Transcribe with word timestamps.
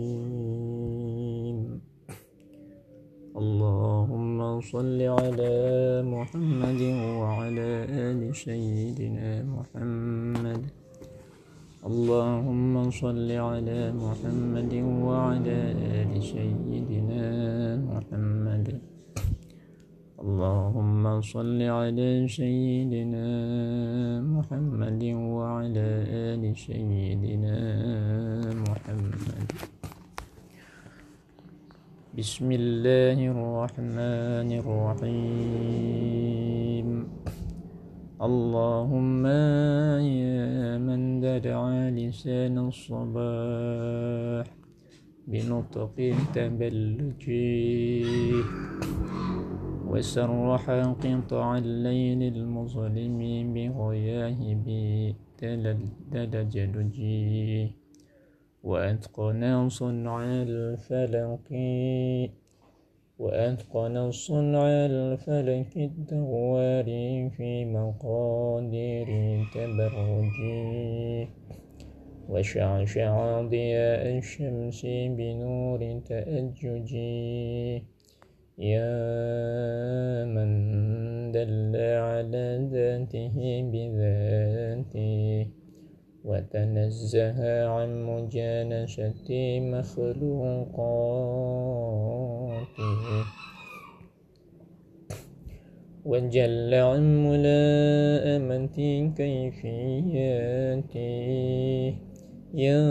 اللهم 3.37 4.61
صل 4.61 5.01
على 5.01 5.57
محمد 6.05 6.83
وعلى 7.21 7.71
آل 7.89 8.21
سيدنا 8.37 9.43
محمد. 9.57 10.63
اللهم 11.87 12.91
صل 12.91 13.31
على 13.33 13.93
محمد 13.97 14.75
وعلى 15.01 15.61
آل 15.97 16.13
سيدنا 16.23 17.25
محمد. 17.89 18.96
اللهم 20.17 21.21
صل 21.21 21.61
على 21.61 22.25
سيدنا 22.25 23.29
محمد 24.25 25.03
وعلى 25.05 25.89
آل 26.33 26.41
سيدنا 26.57 27.57
محمد. 28.65 29.49
بسم 32.17 32.49
الله 32.49 33.19
الرحمن 33.29 34.49
الرحيم. 34.65 35.69
اللهم 38.17 39.27
يا 40.01 40.81
من 40.81 41.21
دلع 41.21 41.61
لسان 41.93 42.57
الصباح 42.73 44.47
بنطق 45.29 45.97
تبلجي 46.33 47.77
وسرح 49.91 50.71
قطع 50.71 51.59
الليل 51.59 52.23
المظلم 52.35 53.19
بغياهب 53.55 54.67
تلجلجي 56.13 57.73
وأتقن 58.65 59.69
صنع 59.69 60.25
الفلق 60.25 61.49
وأتقن 63.19 64.11
صنع 64.11 64.67
الفلك 64.67 65.77
الدوار 65.77 66.85
في 67.37 67.65
مقادير 67.65 69.09
تبرجي 69.55 71.29
وشعشع 72.29 73.41
ضياء 73.41 74.19
الشمس 74.19 74.87
بنور 74.87 76.01
تأججي 76.09 77.83
يا 78.59 80.25
من 80.25 80.49
دل 81.33 81.77
على 81.77 82.69
ذاته 82.73 83.37
بذاته 83.73 85.47
وتنزه 86.25 87.67
عن 87.69 88.03
مجانسة 88.03 89.61
مخلوقاته. 89.61 90.57
وجل 96.05 96.75
عن 96.75 97.03
ملاءمة 97.29 98.79
كيفياته. 99.17 100.97
يا 102.55 102.87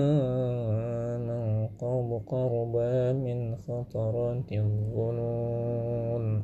من 1.86 1.86
قد 1.86 2.22
قرب 2.28 2.75
من 3.14 3.55
خطرات 3.55 4.52
الظنون. 4.52 6.44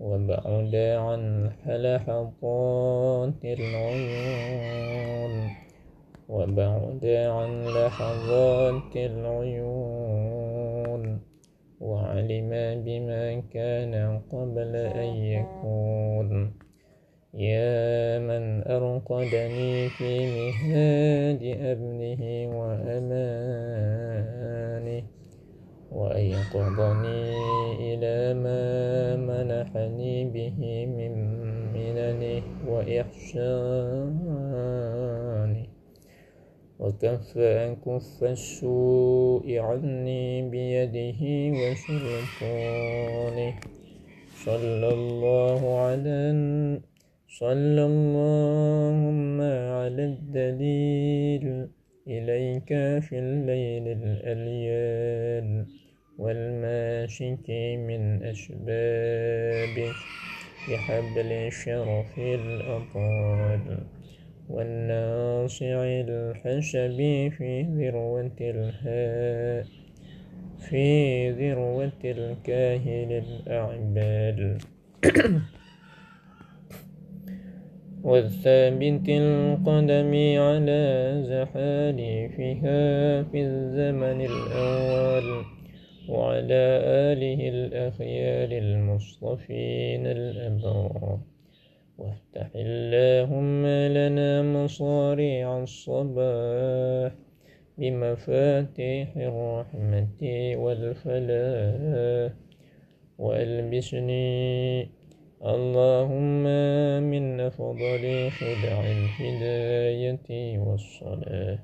وبعد 0.00 0.74
عن 0.74 1.50
لحظات 1.66 3.44
العيون. 3.44 5.50
وبعد 6.28 7.06
عن 7.06 7.64
لحظات 7.64 8.96
العيون. 8.96 10.40
وعلم 11.80 12.50
بما 12.84 13.40
كان 13.40 14.20
قبل 14.32 14.76
أن 14.76 15.14
يكون. 15.14 16.65
يا 17.36 18.18
من 18.18 18.64
أرقدني 18.64 19.88
في 19.88 20.26
مهاد 20.36 21.42
أبنه 21.60 22.22
وأمانه 22.56 23.76
وأيقظني 25.92 27.36
إلى 27.76 28.34
ما 28.40 29.16
منحني 29.16 30.24
به 30.24 30.86
من 30.86 31.12
مننه 31.72 32.42
وإحسانه 32.68 34.06
وكف 36.80 37.38
كف 37.84 38.24
السوء 38.24 39.58
عني 39.58 40.50
بيده 40.50 41.20
وسلطانه 41.60 43.54
صلى 44.44 44.88
الله 44.88 45.78
على 45.78 46.32
صلى 47.38 47.84
اللهم 47.84 49.40
على 49.40 50.04
الدليل 50.04 51.68
إليك 52.08 52.68
في 53.04 53.18
الليل 53.18 53.86
الأليال 54.02 55.66
والماشك 56.18 57.50
من 57.88 58.22
أسبابك 58.22 59.96
بحبل 60.68 61.52
شرف 61.52 62.18
الأطال 62.18 63.78
والناصع 64.48 65.84
الحسب 65.84 66.98
في 67.36 67.62
ذروة 67.62 68.38
الهاء 68.40 69.66
في 70.68 71.30
ذروة 71.30 72.00
الكاهل 72.04 73.12
الأعبال. 73.12 74.58
والثابت 78.06 79.08
القدم 79.08 80.12
على 80.46 80.84
زحالفها 81.30 83.22
في 83.22 83.38
الزمن 83.42 84.20
الأول 84.30 85.44
وعلى 86.08 86.64
آله 87.10 87.48
الأخيار 87.48 88.48
المصطفين 88.52 90.06
الأبرار 90.06 91.18
وافتح 91.98 92.48
اللهم 92.54 93.66
لنا 93.66 94.42
مصاريع 94.42 95.62
الصباح 95.62 97.12
بمفاتيح 97.78 99.08
الرحمة 99.16 100.22
والفلاح 100.62 102.32
وألبسني 103.18 104.88
اللهم 105.44 106.42
من 107.02 107.40
أفضل 107.40 108.30
خدع 108.30 108.80
الهداية 108.80 110.58
والصلاة. 110.58 111.58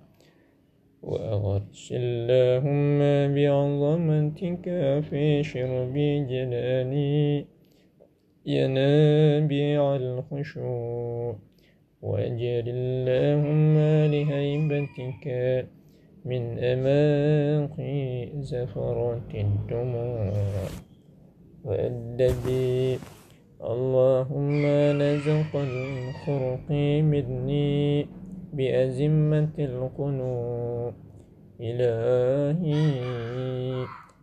وأغرس 1.03 1.93
اللهم 1.97 2.99
بعظمتك 3.35 4.65
في 5.11 5.43
شرب 5.43 5.95
جلالي. 6.29 7.45
ينابيع 8.47 9.97
الخشوع. 9.97 11.37
وأجل 12.03 12.65
اللهم 12.69 13.79
لهيبتك 14.13 15.27
من 16.25 16.59
أماقي 16.59 18.29
زفرات 18.43 19.35
الدموع. 19.35 20.33
وأدبي 21.65 22.99
اللهم 23.63 24.67
نزق 24.99 25.57
الخرق 25.57 26.71
مني 27.03 28.07
بأزمة 28.53 29.55
القنوع. 29.59 30.93
إلهي 31.61 32.75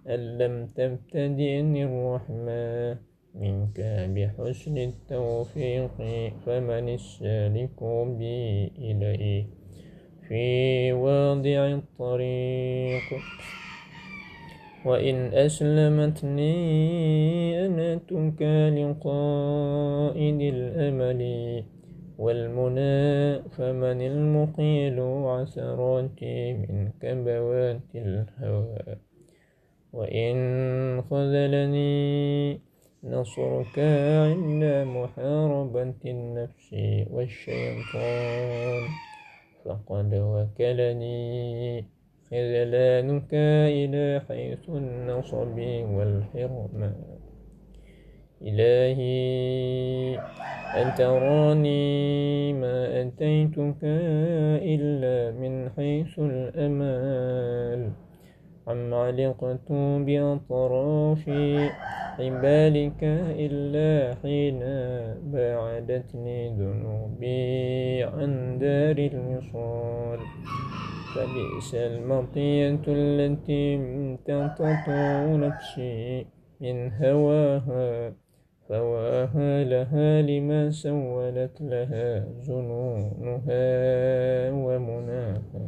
أن 0.07 0.37
لم 0.37 0.67
تبتدئني 0.75 1.83
الرحمة 1.83 2.97
منك 3.35 3.79
بحسن 4.15 4.77
التوفيق 4.77 5.97
فمن 6.45 6.89
السالك 6.89 7.83
بي 8.19 8.71
إليه. 8.77 9.45
في 10.27 10.91
واضع 10.93 11.79
الطريق. 11.79 13.07
وإن 14.85 15.33
أسلمتني 15.33 16.55
أنتك 17.65 18.41
لقائد 18.77 20.41
الأمل 20.41 21.21
والمنى 22.17 23.39
فمن 23.49 24.01
المقيل 24.01 24.99
عثراتي 24.99 26.53
من 26.53 26.89
كبوات 27.01 27.95
الهوى 27.95 28.95
وإن 29.93 30.35
خذلني 31.01 32.59
نصرك 33.03 33.79
عند 33.79 34.63
محاربة 34.87 35.93
النفس 36.05 36.75
والشيطان 37.11 38.83
فقد 39.65 40.13
وكلني 40.13 41.85
خذلانك 42.31 43.33
إلى 43.79 44.21
حيث 44.27 44.69
النصب 44.69 45.57
والحرمان 45.95 46.95
إلهي 48.41 50.15
أن 50.81 50.87
تراني 50.97 52.53
ما 52.53 53.01
أتيتك 53.01 53.81
إلا 54.61 55.31
من 55.41 55.69
حيث 55.77 56.19
الأمال. 56.19 57.91
عم 58.67 58.93
علقت 58.93 59.67
بأطراف 60.05 61.23
حبالك 62.17 63.01
إلا 63.45 64.15
حين 64.21 64.59
باعدتني 65.33 66.39
ذنوبي 66.49 68.03
عن 68.03 68.57
دار 68.61 68.97
الوصال. 68.97 70.19
فبئس 71.15 71.75
المطية 71.75 72.79
التي 72.87 73.75
امتطت 73.75 74.89
نفسي 75.29 76.25
من 76.61 76.91
هواها. 76.93 78.13
فواها 78.69 79.63
لها 79.63 80.21
لما 80.21 80.69
سولت 80.69 81.61
لها 81.61 82.25
جنونها 82.47 83.71
ومناها. 84.51 85.65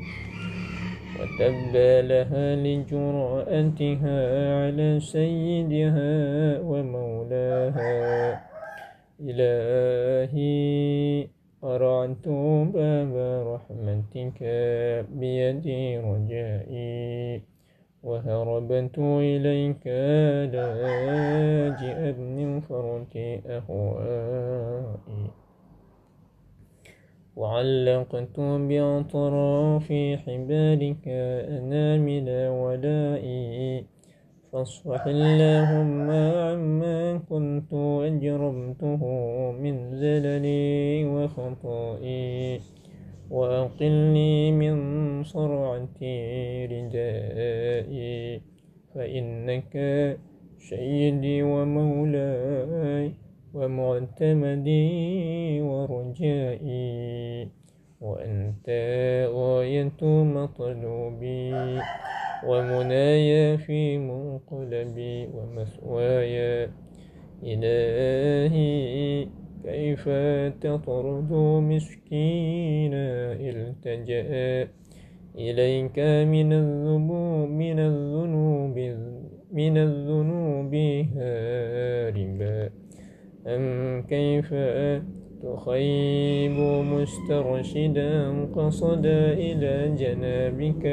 وتبى 1.20 2.02
لها 2.02 2.56
لجرأتها 2.56 4.18
على 4.66 5.00
سيدها 5.00 6.60
ومولاها. 6.60 8.42
إلهي 9.22 11.28
قرعت 11.62 12.28
باب 12.74 13.14
رحمتك 13.48 14.40
بيدي 15.14 15.98
رجائي 15.98 17.42
وهربت 18.04 18.98
إليك 18.98 19.88
لاجئا 20.54 22.12
من 22.12 22.62
فرط 22.62 23.14
أهوائي. 23.46 25.32
وعلقت 27.36 28.40
بأطراف 28.40 29.88
حبالك 30.26 31.08
أنامل 31.58 32.28
ولائي. 32.50 33.86
فاصفح 34.52 35.08
اللهم 35.08 36.12
عما 36.12 37.18
كنت 37.30 37.74
أجرمته 38.04 39.02
من 39.64 39.76
زللي 39.96 41.06
وخطائي 41.06 42.60
وأقلني 43.32 44.52
من 44.52 44.76
صرعة 45.24 46.00
ردائي 46.72 48.42
فإنك 48.96 49.74
سيدي 50.70 51.44
ومولاي 51.44 53.12
ومعتمدي 53.54 54.92
ورجائي 55.62 57.48
وأنت 58.02 58.68
غاية 59.32 60.02
مطلوبي. 60.36 61.80
ومنايا 62.48 63.58
في 63.58 63.98
منقلبي 63.98 65.28
ومثواي 65.34 66.70
إلهي 67.44 69.28
كيف 69.64 70.10
تطرد 70.62 71.32
مسكينا 71.72 73.34
التجأ 73.34 74.68
إليك 75.36 76.00
من 76.34 76.54
الذنوب 76.54 77.50
من 77.50 77.80
الذنوب 77.80 78.78
من 79.52 79.78
الذنوب 79.78 80.76
هاربا. 81.16 82.70
أم 83.48 84.02
كيف 84.10 84.54
تخيب 85.44 86.58
مسترشدا 86.94 88.12
قصد 88.56 89.06
إلى 89.46 89.96
جنابك 89.98 90.84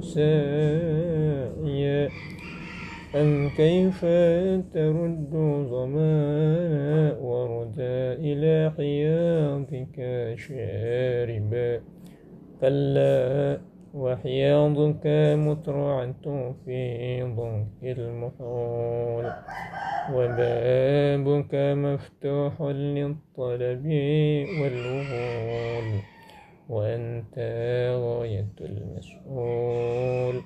ساعيا 0.00 2.08
أم 3.14 3.48
كيف 3.56 4.00
ترد 4.74 5.32
ظمانا 5.70 7.16
وردا 7.20 8.12
إلى 8.20 8.72
حياضك 8.76 9.96
شاربا؟ 10.36 11.80
كلا 12.60 13.60
وحياضك 13.94 15.06
مترعة 15.36 16.54
في 16.64 17.22
ضنك 17.22 17.98
المحول. 17.98 19.30
وبابك 20.12 21.54
مفتوح 21.54 22.62
للطلب 22.62 23.86
والوهول. 24.60 26.00
وأنت 26.68 27.38
غاية 28.02 28.52
المسؤول 28.60 30.42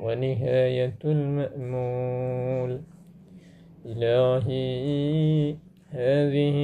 ونهاية 0.00 0.98
المأمول. 1.04 2.80
إلهي 3.86 5.54
هذه 5.90 6.56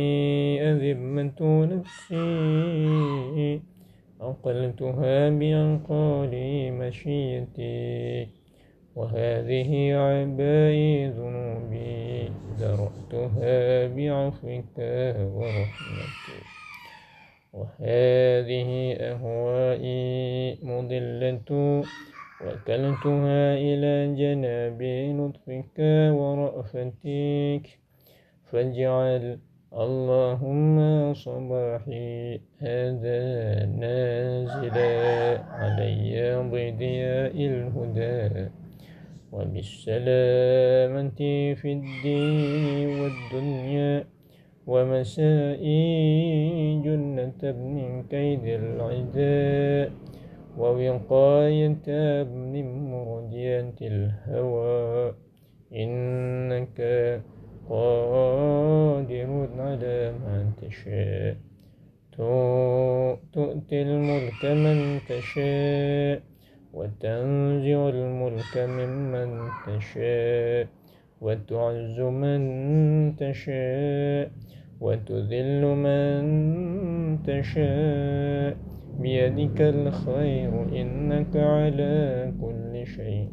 أذمة 0.61 1.65
نفسي. 1.65 3.76
أقلتها 4.21 5.29
بأنقال 5.31 6.33
مشيتي 6.73 8.29
وهذه 8.97 9.95
عبائي 9.95 11.09
ذنوبي. 11.09 12.29
درأتها 12.61 13.87
بعفوك 13.87 14.77
ورحمتك 15.37 16.47
وهذه 17.53 18.97
أهوائي 19.01 20.59
مضلة. 20.63 21.83
وكلتها 22.41 23.55
إلى 23.55 24.15
جناب 24.15 24.83
لطفك 25.19 25.79
ورأفتك 26.19 27.65
فاجعل 28.51 29.39
اللهم 29.77 30.77
صباحي 31.13 32.41
هذا 32.65 33.21
نازلا 33.77 34.97
علي 35.53 36.17
بضياء 36.49 37.37
الهدى 37.37 38.49
وبالسلامة 39.33 41.21
في 41.61 41.69
الدين 41.73 42.89
والدنيا 43.01 44.05
ومسائي 44.67 45.85
جنة 46.81 47.41
ابن 47.45 48.05
كيد 48.11 48.45
العداء 48.45 49.93
ووقاية 50.59 51.87
ابن 52.25 52.55
مرجية 52.65 53.77
الهوى. 53.83 55.15
إنك 55.73 56.81
قادر 57.69 59.49
على 59.59 60.13
ما 60.23 60.53
تشاء. 60.63 61.37
تؤتي 63.33 63.83
الملك 63.83 64.43
من 64.45 65.01
تشاء 65.09 66.21
وتنزع 66.73 67.89
الملك 67.89 68.55
ممن 68.57 69.49
تشاء 69.67 70.67
وتعز 71.21 72.01
من 72.01 72.41
تشاء 73.17 74.31
وتذل 74.81 75.63
من 75.85 76.23
تشاء. 77.27 78.57
بيدك 79.01 79.61
الخير 79.61 80.53
إنك 80.81 81.37
على 81.37 82.33
كل 82.41 82.87
شيء 82.87 83.31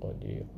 قدير. 0.00 0.57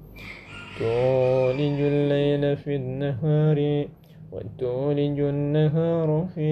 تولج 0.81 1.81
الليل 1.81 2.57
في 2.57 2.77
النهار 2.77 3.89
وتولج 4.33 5.21
النهار 5.21 6.29
في 6.35 6.51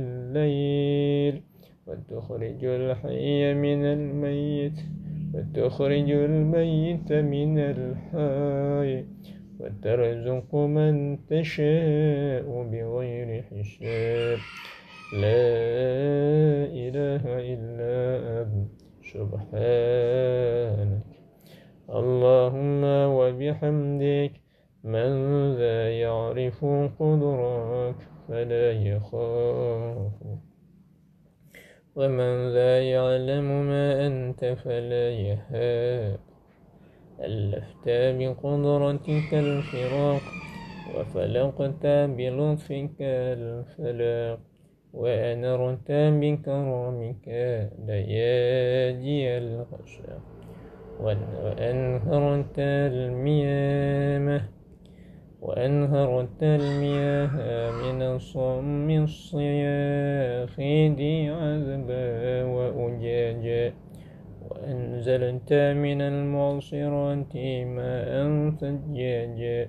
الليل 0.00 1.42
وتخرج 1.86 2.64
الحي 2.64 3.54
من 3.54 3.84
الميت 3.84 4.78
وتخرج 5.34 6.10
الميت 6.10 7.12
من 7.12 7.58
الحي 7.58 9.04
وترزق 9.60 10.54
من 10.54 11.18
تشاء 11.26 12.46
بغير 12.72 13.42
حساب. 13.42 14.38
لا 15.12 15.48
إله 16.84 17.22
إلا 17.52 17.96
أنت. 18.42 18.76
سبحانك. 19.12 21.05
اللهم 21.90 22.84
وبحمدك 22.84 24.32
من 24.84 25.10
ذا 25.56 26.00
يعرف 26.00 26.64
قدرك 26.98 27.96
فلا 28.28 28.72
يخاف. 28.72 30.12
ومن 31.96 32.54
لا 32.54 32.90
يعلم 32.90 33.44
ما 33.68 34.06
أنت 34.06 34.44
فلا 34.44 35.10
يهاب. 35.10 36.20
ألفت 37.20 37.88
بقدرتك 37.88 39.34
الفراق 39.34 40.34
وفلقت 40.86 41.86
بلطفك 41.86 42.96
الفلاق. 43.00 44.40
وأنرت 44.92 45.90
بكرمك 45.90 47.28
ليالي 47.78 49.38
الغشاء 49.38 50.35
وأنهرت 51.00 52.58
الميامة 52.58 54.56
وأنهرت 55.42 56.42
المياه 56.42 57.34
من 57.70 58.02
الصم 58.02 58.90
الصياخ 58.90 60.56
دي 60.96 61.28
عذبا 61.28 62.44
وأجاجا 62.44 63.72
وأنزلت 64.50 65.52
من 65.52 66.00
المعصرات 66.00 67.36
ماء 67.76 68.10
ثجاجا 68.60 69.68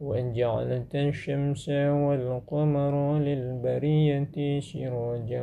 وجعلت 0.00 0.94
الشمس 0.94 1.68
والقمر 1.68 3.18
للبرية 3.18 4.60
سراجا 4.60 5.42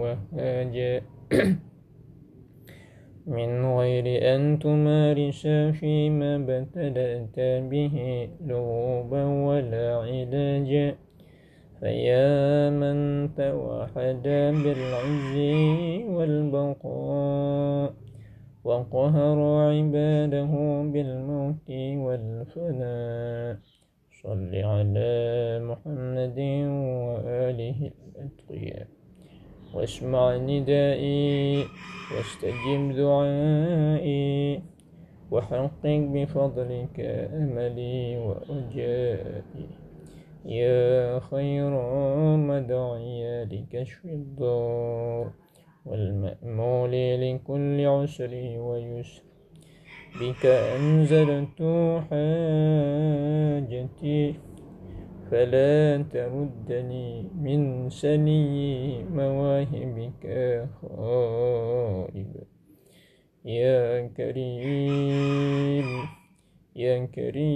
وهاجا. 0.00 1.02
من 3.26 3.78
غير 3.78 4.34
أن 4.34 4.58
تمارس 4.58 5.46
فيما 5.80 6.36
ابتدأت 6.36 7.40
به 7.70 8.28
لغوبا 8.46 9.24
ولا 9.24 9.96
علاجا. 9.96 10.94
فيا 11.80 12.70
من 12.70 13.28
توحد 13.34 14.22
بالعز 14.64 15.36
والبقاء 16.08 17.94
وقهر 18.64 19.38
عباده 19.70 20.82
بالموت 20.92 21.70
والفناء. 22.06 23.56
صل 24.22 24.54
على 24.54 25.10
محمد 25.62 26.38
وآله 27.18 27.90
الأتقياء. 27.90 28.86
واسمع 29.74 30.36
ندائي. 30.36 31.64
واستجب 32.14 32.96
دعائي 32.96 34.62
وحقق 35.30 35.86
بفضلك 35.86 37.00
أملي 37.34 38.18
ورجائي 38.18 39.68
يا 40.44 41.20
خير 41.20 41.70
مدعي 42.36 43.44
لكشف 43.44 44.04
الضار 44.04 45.30
والمأمول 45.86 46.92
لكل 47.20 47.86
عسر 47.86 48.32
ويسر. 48.58 49.22
بك 50.20 50.46
أنزلت 50.46 51.62
حاجتي 52.10 53.15
فلا 55.30 56.02
تردني 56.12 57.28
من 57.34 57.90
سني 57.90 59.04
مواهبك 59.04 60.24
خائبا. 60.82 62.44
يا 63.44 64.06
كريم 64.16 65.88
يا 66.76 67.06
كريم 67.06 67.46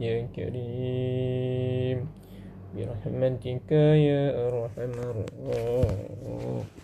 يا 0.00 0.28
كريم. 0.36 1.98
برحمتك 2.76 3.72
يا 3.72 4.48
أرحم 4.48 4.92
الراحمين. 5.10 6.79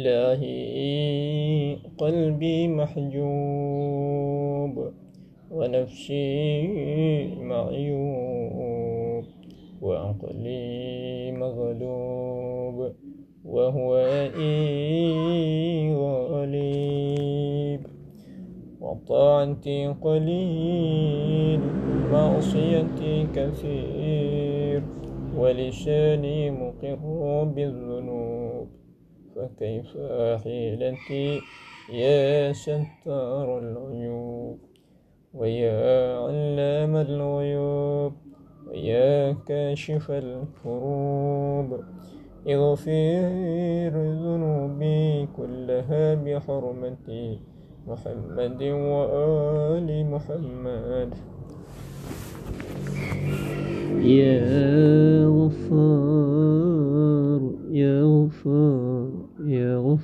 إلهي 0.00 1.76
قلبي 1.98 2.68
محجوب 2.68 3.32
ونفسي 5.50 6.68
معيوب 7.40 9.24
وعقلي 9.82 11.32
مغلوب 11.32 12.92
وهو 13.44 13.96
غالب 16.00 17.80
وطاعتي 18.80 19.86
قليل 20.02 21.60
معصيتي 22.12 23.26
كثير 23.34 24.82
ولساني 25.36 26.50
مقر 26.50 27.44
بالذنوب 27.44 28.39
فكيف 29.40 29.96
حيلتي 30.44 31.40
يا 31.92 32.52
ستار 32.52 33.58
العيوب 33.58 34.58
ويا 35.34 36.18
علام 36.18 36.96
الغيوب 36.96 38.12
ويا 38.68 39.32
كاشف 39.32 40.10
الكروب. 40.10 41.80
اغفر 42.48 43.94
ذنوبي 44.24 45.28
كلها 45.36 46.14
بحرمة 46.14 47.08
محمد 47.88 48.62
وآل 48.62 49.88
محمد. 50.10 51.10
يا 54.00 55.26
غفار 55.26 56.60
يا 57.70 58.02
غفار. 58.02 58.79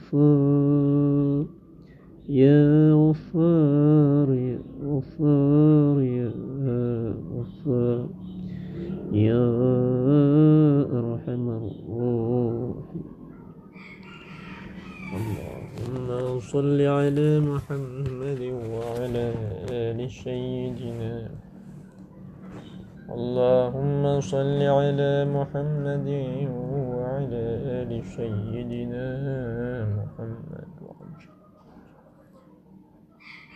غفار 0.06 1.46
يا 2.28 2.92
غفار 2.94 4.34
يا 4.34 4.58
غفار 4.84 6.02
يا 6.02 6.30
غفار 7.34 8.08
يا 9.12 9.46
أرحم 10.98 11.44
الراحمين. 11.50 13.06
اللهم 15.86 16.40
صل 16.40 16.80
على 16.80 17.40
محمد 17.40 18.42
وعلى 18.70 19.26
آل 19.70 20.10
سيدنا. 20.10 21.30
اللهم 23.10 24.20
صل 24.20 24.60
على 24.62 25.12
محمد 25.30 26.08
وعلى 27.86 27.98
آل 27.98 28.04
سيدنا 28.04 29.06
محمد 29.96 30.25